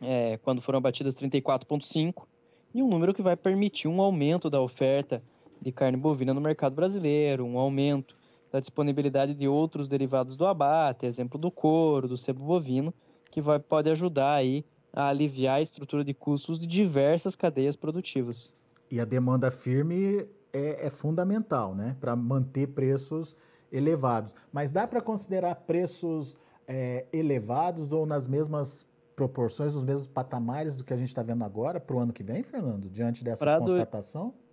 é, 0.00 0.38
quando 0.38 0.62
foram 0.62 0.76
abatidas 0.76 1.16
34,5, 1.16 2.26
e 2.72 2.80
um 2.80 2.88
número 2.88 3.12
que 3.12 3.22
vai 3.22 3.36
permitir 3.36 3.88
um 3.88 4.00
aumento 4.00 4.48
da 4.48 4.60
oferta 4.60 5.20
de 5.64 5.72
carne 5.72 5.96
bovina 5.96 6.34
no 6.34 6.40
mercado 6.40 6.74
brasileiro, 6.74 7.44
um 7.44 7.58
aumento 7.58 8.14
da 8.52 8.60
disponibilidade 8.60 9.34
de 9.34 9.48
outros 9.48 9.88
derivados 9.88 10.36
do 10.36 10.46
abate, 10.46 11.06
exemplo 11.06 11.38
do 11.38 11.50
couro, 11.50 12.06
do 12.06 12.16
sebo 12.16 12.44
bovino, 12.44 12.92
que 13.30 13.40
vai, 13.40 13.58
pode 13.58 13.90
ajudar 13.90 14.34
aí 14.34 14.64
a 14.92 15.08
aliviar 15.08 15.56
a 15.56 15.60
estrutura 15.60 16.04
de 16.04 16.14
custos 16.14 16.58
de 16.58 16.66
diversas 16.66 17.34
cadeias 17.34 17.74
produtivas. 17.74 18.50
E 18.90 19.00
a 19.00 19.04
demanda 19.04 19.50
firme 19.50 20.28
é, 20.52 20.86
é 20.86 20.90
fundamental, 20.90 21.74
né, 21.74 21.96
para 21.98 22.14
manter 22.14 22.68
preços 22.68 23.34
elevados. 23.72 24.36
Mas 24.52 24.70
dá 24.70 24.86
para 24.86 25.00
considerar 25.00 25.54
preços 25.56 26.36
é, 26.68 27.06
elevados 27.12 27.90
ou 27.90 28.06
nas 28.06 28.28
mesmas 28.28 28.86
proporções, 29.16 29.74
nos 29.74 29.84
mesmos 29.84 30.06
patamares 30.06 30.76
do 30.76 30.84
que 30.84 30.92
a 30.92 30.96
gente 30.96 31.08
está 31.08 31.22
vendo 31.22 31.42
agora 31.42 31.80
para 31.80 31.96
o 31.96 31.98
ano 31.98 32.12
que 32.12 32.22
vem, 32.22 32.42
Fernando, 32.42 32.88
diante 32.88 33.24
dessa 33.24 33.44
pra 33.44 33.58
constatação? 33.58 34.28
Do... 34.28 34.43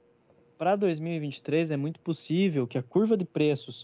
Para 0.62 0.76
2023 0.76 1.72
é 1.72 1.76
muito 1.76 2.00
possível 2.00 2.68
que 2.68 2.78
a 2.78 2.84
curva 2.84 3.18
de 3.18 3.26
preços 3.26 3.84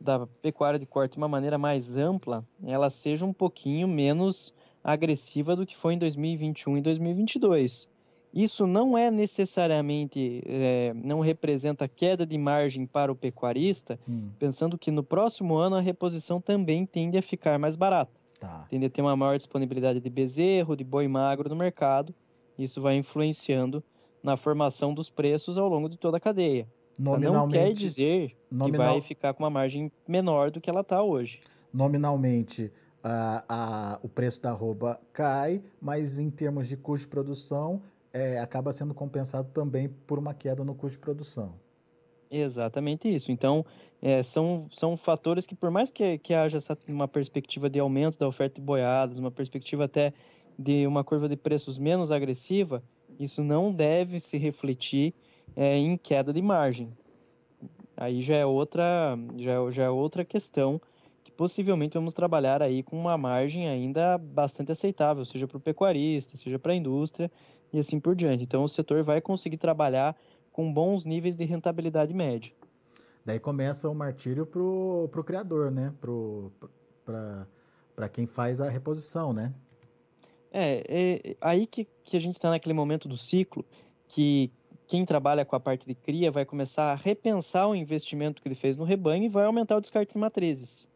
da 0.00 0.26
pecuária 0.26 0.76
de 0.76 0.84
corte 0.84 1.12
de 1.12 1.18
uma 1.18 1.28
maneira 1.28 1.56
mais 1.56 1.96
ampla, 1.96 2.44
ela 2.64 2.90
seja 2.90 3.24
um 3.24 3.32
pouquinho 3.32 3.86
menos 3.86 4.52
agressiva 4.82 5.54
do 5.54 5.64
que 5.64 5.76
foi 5.76 5.94
em 5.94 5.98
2021 5.98 6.78
e 6.78 6.80
2022. 6.80 7.88
Isso 8.34 8.66
não 8.66 8.98
é 8.98 9.08
necessariamente, 9.08 10.42
é, 10.46 10.92
não 10.96 11.20
representa 11.20 11.86
queda 11.86 12.26
de 12.26 12.36
margem 12.36 12.86
para 12.86 13.12
o 13.12 13.14
pecuarista, 13.14 13.96
hum. 14.08 14.30
pensando 14.36 14.76
que 14.76 14.90
no 14.90 15.04
próximo 15.04 15.54
ano 15.56 15.76
a 15.76 15.80
reposição 15.80 16.40
também 16.40 16.84
tende 16.84 17.16
a 17.16 17.22
ficar 17.22 17.56
mais 17.56 17.76
barata. 17.76 18.20
Tá. 18.40 18.66
Tende 18.68 18.86
a 18.86 18.90
ter 18.90 19.00
uma 19.00 19.14
maior 19.14 19.36
disponibilidade 19.36 20.00
de 20.00 20.10
bezerro, 20.10 20.76
de 20.76 20.82
boi 20.82 21.06
magro 21.06 21.48
no 21.48 21.54
mercado. 21.54 22.12
Isso 22.58 22.82
vai 22.82 22.96
influenciando 22.96 23.80
na 24.26 24.36
formação 24.36 24.92
dos 24.92 25.08
preços 25.08 25.56
ao 25.56 25.68
longo 25.68 25.88
de 25.88 25.96
toda 25.96 26.16
a 26.16 26.20
cadeia. 26.20 26.66
Não 26.98 27.48
quer 27.48 27.72
dizer 27.72 28.36
nominal... 28.50 28.70
que 28.70 28.76
vai 28.76 29.00
ficar 29.00 29.32
com 29.32 29.44
uma 29.44 29.50
margem 29.50 29.92
menor 30.06 30.50
do 30.50 30.60
que 30.60 30.68
ela 30.68 30.80
está 30.80 31.00
hoje. 31.00 31.38
Nominalmente, 31.72 32.72
a, 33.04 33.44
a, 33.48 33.98
o 34.02 34.08
preço 34.08 34.42
da 34.42 34.50
arroba 34.50 34.98
cai, 35.12 35.62
mas 35.80 36.18
em 36.18 36.28
termos 36.28 36.66
de 36.66 36.76
custo 36.76 37.06
de 37.06 37.10
produção, 37.10 37.80
é, 38.12 38.40
acaba 38.40 38.72
sendo 38.72 38.92
compensado 38.92 39.48
também 39.52 39.88
por 39.88 40.18
uma 40.18 40.34
queda 40.34 40.64
no 40.64 40.74
custo 40.74 40.96
de 40.96 41.02
produção. 41.02 41.54
Exatamente 42.28 43.14
isso. 43.14 43.30
Então, 43.30 43.64
é, 44.02 44.24
são, 44.24 44.66
são 44.72 44.96
fatores 44.96 45.46
que, 45.46 45.54
por 45.54 45.70
mais 45.70 45.92
que, 45.92 46.18
que 46.18 46.34
haja 46.34 46.56
essa, 46.56 46.76
uma 46.88 47.06
perspectiva 47.06 47.70
de 47.70 47.78
aumento 47.78 48.18
da 48.18 48.26
oferta 48.26 48.60
de 48.60 48.66
boiadas, 48.66 49.20
uma 49.20 49.30
perspectiva 49.30 49.84
até 49.84 50.12
de 50.58 50.84
uma 50.84 51.04
curva 51.04 51.28
de 51.28 51.36
preços 51.36 51.78
menos 51.78 52.10
agressiva, 52.10 52.82
isso 53.18 53.42
não 53.42 53.72
deve 53.72 54.20
se 54.20 54.38
refletir 54.38 55.14
é, 55.54 55.76
em 55.76 55.96
queda 55.96 56.32
de 56.32 56.42
margem. 56.42 56.90
Aí 57.96 58.20
já 58.20 58.36
é 58.36 58.46
outra, 58.46 59.18
já, 59.36 59.52
é, 59.52 59.72
já 59.72 59.84
é 59.84 59.90
outra 59.90 60.24
questão 60.24 60.80
possivelmente 61.36 61.94
vamos 61.94 62.14
trabalhar 62.14 62.62
aí 62.62 62.82
com 62.82 62.98
uma 62.98 63.16
margem 63.18 63.68
ainda 63.68 64.18
bastante 64.18 64.72
aceitável, 64.72 65.24
seja 65.24 65.46
para 65.46 65.58
o 65.58 65.60
pecuarista, 65.60 66.36
seja 66.36 66.58
para 66.58 66.72
a 66.72 66.74
indústria 66.74 67.30
e 67.72 67.78
assim 67.78 68.00
por 68.00 68.16
diante. 68.16 68.42
Então 68.42 68.64
o 68.64 68.68
setor 68.68 69.04
vai 69.04 69.20
conseguir 69.20 69.58
trabalhar 69.58 70.16
com 70.50 70.72
bons 70.72 71.04
níveis 71.04 71.36
de 71.36 71.44
rentabilidade 71.44 72.14
média. 72.14 72.52
Daí 73.24 73.38
começa 73.38 73.88
o 73.88 73.94
martírio 73.94 74.46
para 74.46 74.60
o 74.62 75.24
criador, 75.24 75.70
né? 75.70 75.92
Para 77.04 78.08
quem 78.08 78.26
faz 78.26 78.60
a 78.60 78.70
reposição, 78.70 79.32
né? 79.32 79.52
É, 80.58 80.84
é 80.88 81.36
aí 81.40 81.66
que, 81.66 81.86
que 82.04 82.16
a 82.16 82.20
gente 82.20 82.36
está 82.36 82.50
naquele 82.50 82.72
momento 82.72 83.08
do 83.08 83.16
ciclo 83.16 83.64
que 84.08 84.50
quem 84.86 85.04
trabalha 85.04 85.44
com 85.44 85.56
a 85.56 85.60
parte 85.60 85.86
de 85.86 85.94
cria 85.94 86.30
vai 86.30 86.44
começar 86.44 86.92
a 86.92 86.94
repensar 86.94 87.68
o 87.68 87.74
investimento 87.74 88.40
que 88.40 88.48
ele 88.48 88.54
fez 88.54 88.76
no 88.76 88.84
rebanho 88.84 89.24
e 89.24 89.28
vai 89.28 89.44
aumentar 89.44 89.76
o 89.76 89.80
descarte 89.80 90.12
de 90.12 90.18
matrizes 90.18 90.88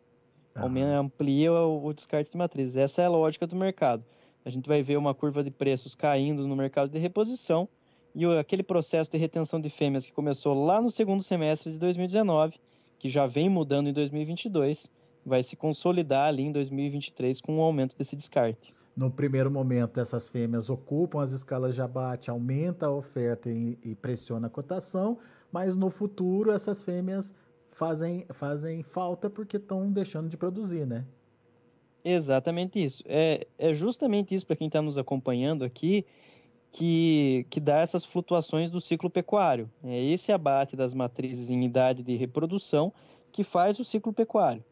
amplia 0.99 1.53
o 1.53 1.93
descarte 1.93 2.33
de 2.33 2.37
matrizes. 2.37 2.77
Essa 2.77 3.03
é 3.03 3.05
a 3.07 3.11
lógica 3.11 3.47
do 3.47 3.57
mercado. 3.57 4.05
A 4.45 4.51
gente 4.51 4.69
vai 4.69 4.83
ver 4.83 4.97
uma 4.97 5.15
curva 5.15 5.45
de 5.45 5.51
preços 5.51 5.95
caindo 5.95 6.47
no 6.47 6.57
mercado 6.57 6.91
de 6.91 6.99
reposição 6.99 7.69
e 8.15 8.25
aquele 8.39 8.63
processo 8.63 9.11
de 9.11 9.19
retenção 9.19 9.61
de 9.61 9.71
fêmeas 9.71 10.07
que 10.07 10.13
começou 10.13 10.55
lá 10.55 10.81
no 10.81 10.91
segundo 10.91 11.23
semestre 11.23 11.73
de 11.73 11.79
2019, 11.79 12.59
que 12.99 13.09
já 13.09 13.27
vem 13.27 13.49
mudando 13.49 13.89
em 13.89 13.93
2022, 13.93 14.91
vai 15.25 15.43
se 15.43 15.55
consolidar 15.55 16.29
ali 16.29 16.43
em 16.43 16.53
2023 16.53 17.41
com 17.41 17.59
o 17.59 17.63
aumento 17.63 17.97
desse 17.97 18.17
descarte. 18.17 18.75
No 18.97 19.11
primeiro 19.11 19.51
momento, 19.51 20.01
essas 20.01 20.29
fêmeas 20.29 20.69
ocupam 20.69 21.23
as 21.23 21.33
escalas 21.33 21.75
de 21.75 21.83
abate, 21.83 22.31
aumenta 22.31 22.87
a 22.87 22.91
oferta 22.91 23.49
e, 23.51 23.79
e 23.83 23.95
pressiona 23.95 24.49
a 24.49 24.51
cotação, 24.51 25.19
mas 25.53 25.77
no 25.77 25.91
futuro 25.91 26.51
essas 26.51 26.83
fêmeas 26.83 27.35
fazem, 27.69 28.27
fazem 28.31 28.83
falta 28.83 29.31
porque 29.31 29.57
estão 29.57 29.91
deixando 29.91 30.29
de 30.29 30.37
produzir, 30.37 30.87
né? 30.87 31.07
Exatamente 32.05 32.83
isso. 32.83 33.03
É, 33.07 33.47
é 33.59 33.73
justamente 33.75 34.35
isso 34.35 34.47
para 34.47 34.57
quem 34.57 34.67
está 34.67 34.81
nos 34.81 34.99
acompanhando 34.99 35.65
aqui 35.65 36.05
que, 36.71 37.47
que 37.51 37.61
dá 37.61 37.79
essas 37.79 38.05
flutuações 38.05 38.71
do 38.71 38.81
ciclo 38.81 39.11
pecuário. 39.11 39.71
É 39.83 40.03
esse 40.03 40.33
abate 40.33 40.77
das 40.77 40.95
matrizes 40.95 41.51
em 41.51 41.65
idade 41.65 42.03
de 42.03 42.17
reprodução 42.17 42.93
que 43.33 43.45
faz 43.45 43.79
o 43.79 43.85
ciclo 43.85 44.13
pecuário. 44.13 44.65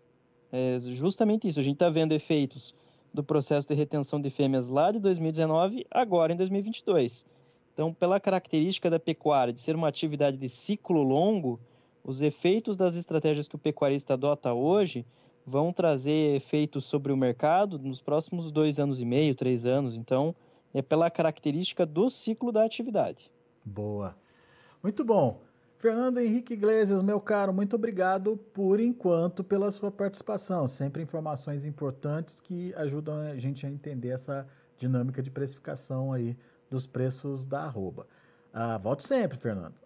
É 0.51 0.79
justamente 0.81 1.47
isso. 1.47 1.61
A 1.61 1.63
gente 1.63 1.75
está 1.75 1.91
vendo 1.91 2.13
efeitos 2.13 2.75
do 3.13 3.23
processo 3.23 3.69
de 3.69 3.75
retenção 3.75 4.21
de 4.21 4.31
fêmeas 4.31 4.69
lá 4.69 4.91
de 4.91 4.99
2019, 4.99 5.87
agora 5.91 6.33
em 6.33 6.37
2022. 6.37 7.27
Então, 7.73 7.95
pela 7.95 8.19
característica 8.19 8.91
da 8.91 8.99
pecuária 8.99 9.53
de 9.53 9.61
ser 9.61 9.77
uma 9.77 9.89
atividade 9.89 10.37
de 10.37 10.49
ciclo 10.49 11.03
longo, 11.03 11.61
os 12.03 12.21
efeitos 12.23 12.77
das 12.77 12.95
estratégias 12.95 13.47
que 13.47 13.55
o 13.55 13.59
pecuarista 13.59 14.15
adota 14.15 14.53
hoje 14.53 15.07
vão 15.47 15.73
trazer 15.73 16.37
efeitos 16.37 16.85
sobre 16.85 17.13
o 17.13 17.17
mercado 17.17 17.79
nos 17.79 18.03
próximos 18.03 18.51
dois 18.51 18.79
anos 18.79 19.01
e 19.01 19.05
meio, 19.05 19.35
três 19.35 19.65
anos. 19.65 19.97
Então, 19.97 20.35
é 20.75 20.83
pela 20.83 21.11
característica 21.11 21.87
do 21.87 22.11
ciclo 22.11 22.53
da 22.53 22.65
atividade. 22.65 23.31
Boa. 23.65 24.17
Muito 24.83 25.05
bom. 25.05 25.41
Fernando 25.79 26.19
Henrique 26.19 26.55
Iglesias, 26.55 27.03
meu 27.03 27.21
caro, 27.21 27.55
muito 27.55 27.77
obrigado 27.77 28.37
por 28.53 28.81
enquanto 28.81 29.45
pela 29.45 29.71
sua 29.71 29.93
participação. 29.93 30.67
Sempre 30.67 31.05
informações 31.05 31.65
importantes 31.65 32.41
que 32.41 32.75
ajudam 32.75 33.21
a 33.21 33.37
gente 33.39 33.65
a 33.65 33.71
entender 33.71 34.09
essa 34.09 34.45
dinâmica 34.77 35.23
de 35.23 35.31
precificação 35.31 36.13
aí 36.13 36.37
dos 36.69 36.85
preços 36.85 37.47
da 37.47 37.63
arroba. 37.63 38.09
Ah, 38.53 38.77
volte 38.77 39.07
sempre, 39.07 39.39
Fernando. 39.39 39.77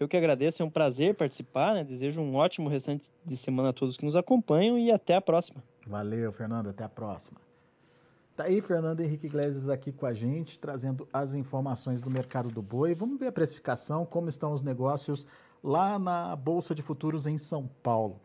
Eu 0.00 0.08
que 0.08 0.16
agradeço, 0.16 0.62
é 0.62 0.66
um 0.66 0.70
prazer 0.70 1.14
participar, 1.14 1.74
né? 1.74 1.84
Desejo 1.84 2.20
um 2.20 2.34
ótimo 2.34 2.68
restante 2.68 3.08
de 3.24 3.36
semana 3.36 3.68
a 3.68 3.72
todos 3.72 3.96
que 3.96 4.04
nos 4.04 4.16
acompanham 4.16 4.76
e 4.76 4.90
até 4.90 5.14
a 5.14 5.20
próxima. 5.20 5.62
Valeu, 5.86 6.32
Fernando, 6.32 6.70
até 6.70 6.82
a 6.82 6.88
próxima. 6.88 7.47
Tá 8.38 8.44
aí 8.44 8.60
Fernando 8.60 9.00
Henrique 9.00 9.26
Iglesias 9.26 9.68
aqui 9.68 9.90
com 9.90 10.06
a 10.06 10.14
gente, 10.14 10.60
trazendo 10.60 11.08
as 11.12 11.34
informações 11.34 12.00
do 12.00 12.08
mercado 12.08 12.50
do 12.50 12.62
boi. 12.62 12.94
Vamos 12.94 13.18
ver 13.18 13.26
a 13.26 13.32
precificação, 13.32 14.06
como 14.06 14.28
estão 14.28 14.52
os 14.52 14.62
negócios 14.62 15.26
lá 15.60 15.98
na 15.98 16.36
Bolsa 16.36 16.72
de 16.72 16.80
Futuros 16.80 17.26
em 17.26 17.36
São 17.36 17.68
Paulo. 17.82 18.20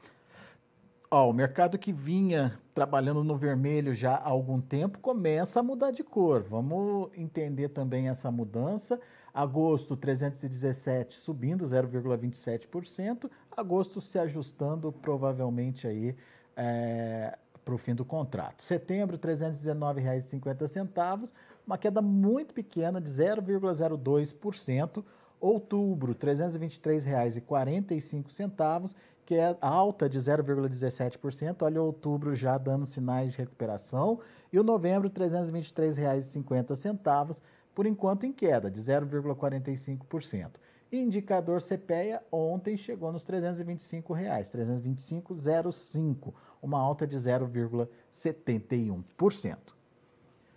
Ó, 1.09 1.31
o 1.31 1.33
mercado 1.33 1.79
que 1.79 1.91
vinha 1.91 2.59
trabalhando 2.75 3.23
no 3.23 3.35
vermelho 3.35 3.95
já 3.95 4.13
há 4.13 4.29
algum 4.29 4.61
tempo 4.61 4.99
começa 4.99 5.61
a 5.61 5.63
mudar 5.63 5.89
de 5.89 6.03
cor. 6.03 6.43
Vamos 6.43 7.09
entender 7.17 7.69
também 7.69 8.07
essa 8.07 8.29
mudança. 8.29 9.01
Agosto 9.33 9.97
317 9.97 11.15
subindo 11.15 11.65
0,27%, 11.65 13.31
agosto 13.57 13.99
se 13.99 14.19
ajustando 14.19 14.91
provavelmente 14.91 15.87
aí 15.87 16.15
é, 16.55 17.35
para 17.63 17.73
o 17.73 17.77
fim 17.77 17.95
do 17.95 18.03
contrato. 18.05 18.63
Setembro, 18.63 19.15
R$ 19.15 19.21
319,50, 19.21 21.33
uma 21.65 21.77
queda 21.77 22.01
muito 22.01 22.53
pequena 22.53 22.99
de 23.01 23.09
0,02%. 23.09 25.03
Outubro, 25.39 26.11
R$ 26.13 26.17
323,45, 26.17 28.95
que 29.25 29.35
é 29.35 29.57
alta 29.59 30.07
de 30.07 30.19
0,17%. 30.19 31.61
Olha, 31.61 31.81
outubro 31.81 32.33
já 32.35 32.55
dando 32.57 32.85
sinais 32.85 33.31
de 33.31 33.39
recuperação. 33.39 34.19
E 34.51 34.59
o 34.59 34.63
novembro, 34.63 35.09
R$ 35.09 35.13
323,50, 35.13 37.41
por 37.73 37.85
enquanto 37.85 38.25
em 38.25 38.31
queda 38.31 38.71
de 38.71 38.81
0,45%. 38.81 40.51
Indicador 40.93 41.59
CPEA 41.59 42.21
ontem 42.31 42.77
chegou 42.77 43.11
nos 43.11 43.23
325 43.23 44.13
reais, 44.13 44.53
325,05, 44.53 46.31
uma 46.63 46.79
alta 46.79 47.05
de 47.05 47.17
0,71%. 47.17 49.57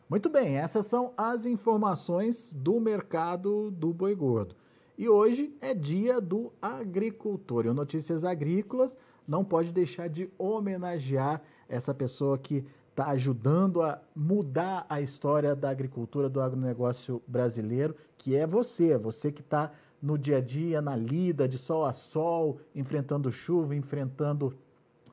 Muito 0.08 0.30
bem, 0.30 0.56
essas 0.56 0.86
são 0.86 1.12
as 1.16 1.44
informações 1.44 2.52
do 2.54 2.78
mercado 2.78 3.72
do 3.72 3.92
boi 3.92 4.14
gordo. 4.14 4.54
E 4.96 5.08
hoje 5.08 5.52
é 5.60 5.74
dia 5.74 6.20
do 6.20 6.52
agricultor. 6.62 7.66
E 7.66 7.68
o 7.68 7.74
Notícias 7.74 8.22
Agrícolas 8.22 8.96
não 9.26 9.44
pode 9.44 9.72
deixar 9.72 10.08
de 10.08 10.30
homenagear 10.38 11.42
essa 11.68 11.92
pessoa 11.92 12.38
que 12.38 12.64
está 12.88 13.08
ajudando 13.08 13.82
a 13.82 14.00
mudar 14.14 14.86
a 14.88 15.00
história 15.00 15.56
da 15.56 15.68
agricultura, 15.68 16.28
do 16.28 16.40
agronegócio 16.40 17.20
brasileiro, 17.26 17.96
que 18.16 18.36
é 18.36 18.46
você, 18.46 18.96
você 18.96 19.32
que 19.32 19.40
está 19.40 19.72
no 20.00 20.16
dia 20.16 20.36
a 20.38 20.40
dia, 20.40 20.80
na 20.80 20.94
lida, 20.94 21.48
de 21.48 21.58
sol 21.58 21.84
a 21.84 21.92
sol, 21.92 22.60
enfrentando 22.74 23.32
chuva, 23.32 23.74
enfrentando 23.74 24.56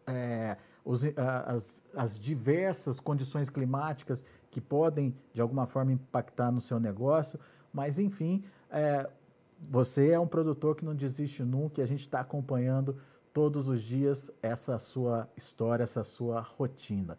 é, 0.05 0.55
os, 0.85 1.03
as, 1.45 1.81
as 1.95 2.19
diversas 2.19 2.99
condições 2.99 3.49
climáticas 3.49 4.23
que 4.51 4.61
podem, 4.61 5.15
de 5.33 5.41
alguma 5.41 5.65
forma, 5.65 5.91
impactar 5.91 6.51
no 6.51 6.61
seu 6.61 6.79
negócio. 6.79 7.39
Mas, 7.71 7.97
enfim, 7.97 8.43
é, 8.69 9.09
você 9.69 10.11
é 10.11 10.19
um 10.19 10.27
produtor 10.27 10.75
que 10.75 10.85
não 10.85 10.95
desiste 10.95 11.43
nunca 11.43 11.81
e 11.81 11.83
a 11.83 11.87
gente 11.87 12.01
está 12.01 12.19
acompanhando 12.19 12.97
todos 13.33 13.67
os 13.67 13.81
dias 13.81 14.29
essa 14.41 14.77
sua 14.77 15.27
história, 15.35 15.83
essa 15.83 16.03
sua 16.03 16.39
rotina. 16.39 17.17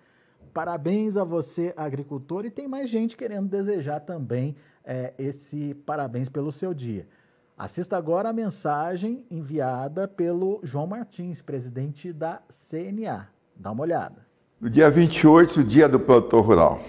Parabéns 0.52 1.16
a 1.16 1.24
você, 1.24 1.74
agricultor, 1.76 2.44
e 2.44 2.50
tem 2.50 2.68
mais 2.68 2.88
gente 2.88 3.16
querendo 3.16 3.48
desejar 3.48 4.00
também 4.00 4.54
é, 4.84 5.12
esse 5.18 5.74
parabéns 5.74 6.28
pelo 6.28 6.52
seu 6.52 6.72
dia. 6.72 7.08
Assista 7.56 7.96
agora 7.96 8.28
a 8.28 8.32
mensagem 8.32 9.24
enviada 9.30 10.06
pelo 10.06 10.60
João 10.62 10.86
Martins, 10.86 11.42
presidente 11.42 12.12
da 12.12 12.40
CNA. 12.48 13.33
Dá 13.56 13.70
uma 13.70 13.82
olhada. 13.82 14.16
No 14.60 14.70
dia 14.70 14.90
28, 14.90 15.60
o 15.60 15.64
dia 15.64 15.88
do 15.88 16.00
produtor 16.00 16.44
rural. 16.44 16.80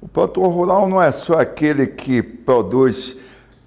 O 0.00 0.08
produtor 0.08 0.48
rural 0.48 0.88
não 0.88 1.00
é 1.00 1.12
só 1.12 1.38
aquele 1.38 1.86
que 1.86 2.22
produz, 2.22 3.16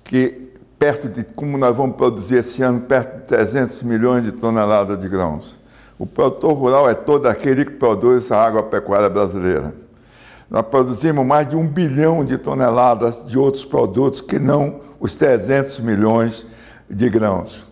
que 0.04 0.52
perto 0.80 1.10
de, 1.10 1.24
como 1.24 1.58
nós 1.58 1.76
vamos 1.76 1.96
produzir 1.96 2.38
esse 2.38 2.62
ano, 2.62 2.82
perto 2.82 3.18
de 3.18 3.28
300 3.28 3.84
milhões 3.84 4.24
de 4.24 4.32
toneladas 4.32 5.00
de 5.00 5.08
grãos. 5.10 5.58
O 6.00 6.06
produtor 6.06 6.54
rural 6.54 6.90
é 6.90 6.94
todo 6.94 7.28
aquele 7.28 7.66
que 7.66 7.74
produz 7.74 8.32
a 8.32 8.46
agropecuária 8.46 9.10
brasileira. 9.10 9.76
Nós 10.50 10.66
produzimos 10.66 11.26
mais 11.26 11.50
de 11.50 11.56
um 11.56 11.68
bilhão 11.68 12.24
de 12.24 12.38
toneladas 12.38 13.26
de 13.26 13.38
outros 13.38 13.66
produtos 13.66 14.22
que 14.22 14.40
não 14.40 14.80
os 15.00 15.14
300 15.14 15.80
milhões 15.80 16.46
de 16.90 17.10
grãos. 17.10 17.67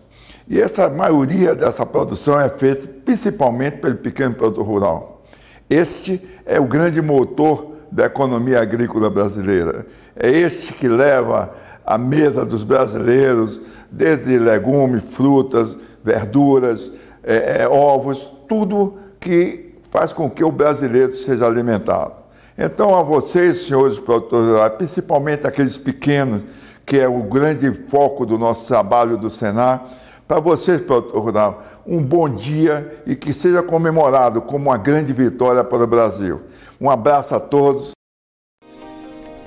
E 0.48 0.60
essa 0.60 0.88
maioria 0.88 1.54
dessa 1.54 1.84
produção 1.84 2.40
é 2.40 2.48
feita 2.48 2.88
principalmente 3.04 3.78
pelo 3.78 3.96
pequeno 3.96 4.34
produtor 4.34 4.64
rural. 4.64 5.22
Este 5.68 6.20
é 6.44 6.60
o 6.60 6.66
grande 6.66 7.02
motor 7.02 7.72
da 7.90 8.06
economia 8.06 8.60
agrícola 8.60 9.10
brasileira. 9.10 9.86
É 10.14 10.30
este 10.30 10.72
que 10.72 10.86
leva 10.86 11.52
à 11.84 11.98
mesa 11.98 12.44
dos 12.44 12.62
brasileiros, 12.62 13.60
desde 13.90 14.38
legumes, 14.38 15.02
frutas, 15.04 15.76
verduras, 16.04 16.92
é, 17.24 17.62
é, 17.62 17.68
ovos, 17.68 18.28
tudo 18.48 18.96
que 19.18 19.74
faz 19.90 20.12
com 20.12 20.30
que 20.30 20.44
o 20.44 20.52
brasileiro 20.52 21.14
seja 21.14 21.46
alimentado. 21.46 22.14
Então, 22.56 22.94
a 22.94 23.02
vocês, 23.02 23.66
senhores 23.66 23.98
produtores, 23.98 24.72
principalmente 24.78 25.46
aqueles 25.46 25.76
pequenos 25.76 26.42
que 26.86 27.00
é 27.00 27.08
o 27.08 27.24
grande 27.24 27.72
foco 27.88 28.24
do 28.24 28.38
nosso 28.38 28.68
trabalho 28.68 29.16
do 29.16 29.28
Senar. 29.28 29.84
Para 30.26 30.40
vocês, 30.40 30.82
rural, 31.12 31.62
um 31.86 32.02
bom 32.02 32.28
dia 32.28 33.02
e 33.06 33.14
que 33.14 33.32
seja 33.32 33.62
comemorado 33.62 34.42
como 34.42 34.68
uma 34.70 34.76
grande 34.76 35.12
vitória 35.12 35.62
para 35.62 35.84
o 35.84 35.86
Brasil. 35.86 36.42
Um 36.80 36.90
abraço 36.90 37.34
a 37.36 37.38
todos. 37.38 37.92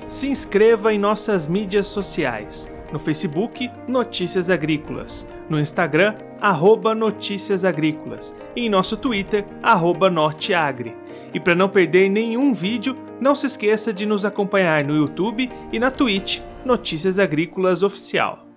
Se 0.08 0.26
inscreva 0.26 0.92
em 0.92 0.98
nossas 0.98 1.46
mídias 1.46 1.86
sociais. 1.86 2.70
No 2.90 2.98
Facebook, 2.98 3.70
Notícias 3.86 4.48
Agrícolas. 4.48 5.28
No 5.50 5.60
Instagram, 5.60 6.16
arroba 6.40 6.94
Notícias 6.94 7.62
Agrícolas. 7.62 8.34
E 8.56 8.64
em 8.64 8.70
nosso 8.70 8.96
Twitter, 8.96 9.44
arroba 9.62 10.08
Norteagri. 10.08 10.96
E 11.34 11.38
para 11.38 11.54
não 11.54 11.68
perder 11.68 12.08
nenhum 12.08 12.54
vídeo, 12.54 12.96
não 13.20 13.34
se 13.34 13.46
esqueça 13.46 13.92
de 13.92 14.06
nos 14.06 14.24
acompanhar 14.24 14.82
no 14.82 14.96
YouTube 14.96 15.50
e 15.70 15.78
na 15.78 15.90
Twitch 15.90 16.40
Notícias 16.64 17.18
Agrícolas 17.18 17.82
Oficial. 17.82 18.49